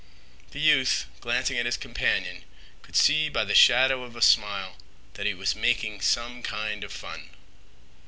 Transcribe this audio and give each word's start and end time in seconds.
The 0.49 0.59
youth 0.59 1.05
glancing 1.19 1.59
at 1.59 1.67
his 1.67 1.77
companion 1.77 2.43
could 2.81 2.95
see 2.95 3.29
by 3.29 3.45
the 3.45 3.53
shadow 3.53 4.01
of 4.03 4.15
a 4.15 4.21
smile 4.23 4.77
that 5.13 5.27
he 5.27 5.35
was 5.35 5.53
making 5.55 6.01
some 6.01 6.41
kind 6.41 6.83
of 6.83 6.91
fun. 6.91 7.29